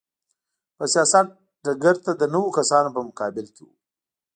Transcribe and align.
په 0.77 0.83
سیاست 0.93 1.27
ډګر 1.65 1.95
ته 2.05 2.11
د 2.15 2.21
نویو 2.33 2.55
کسانو 2.57 2.89
په 2.95 3.01
مقابل 3.07 3.45
کې 3.55 3.61
و. 3.67 3.69